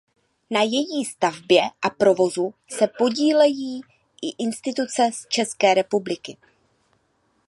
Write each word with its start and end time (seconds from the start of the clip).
Na 0.49 0.61
její 0.61 1.05
stavbě 1.05 1.61
a 1.81 1.89
provozu 1.89 2.53
se 2.69 2.87
podílejí 2.87 3.81
i 4.21 4.29
instituce 4.29 5.09
z 5.13 5.27
České 5.27 5.73
republiky. 5.73 6.37